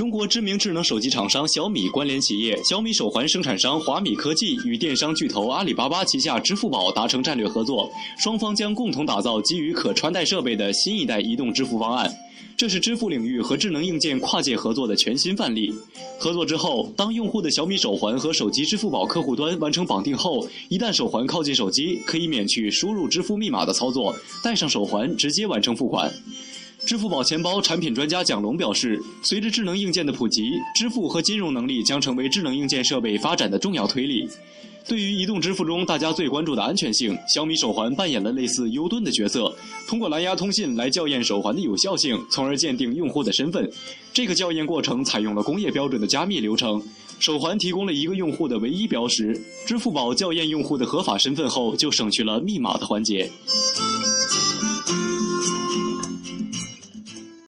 [0.00, 7.86] 中国知名智能手机厂商小米关联企业小米手环生产商华米科技与电商巨头阿里巴巴旗下支付宝达成战略合作，
[8.18, 12.10] 双方将共同打造基于可穿戴设备的新一代移动支付方案。
[12.56, 15.70] 这是支付领域和智能硬件跨界合作的全新范例。
[16.18, 26.10] 合作之后，当用户的小米手环和手机支付宝客户端完成绑定后，一旦手环靠近手机，可以免去输入支付密码的操作，戴上手环直接完成付款。
[26.86, 34.28] 支付宝钱包产品专家蒋龙表示，随着智能硬件的普及，支付和金融能力将成为智能硬件设备发展的重要推力。
[34.88, 39.54] 对于移动支付中大家最关注的安全性，小米手环扮演了类似 U 盾的角色，
[39.86, 43.70] 通过蓝牙通信来校验手环的有效性，从而鉴定用户的身份。
[44.12, 46.82] 这个校验过程采用了工业标准的加密流程，
[47.20, 49.38] 手环提供了一个用户的唯一标识。
[49.66, 53.30] 支付宝校验用户的合法身份后，就省去了密码的环节。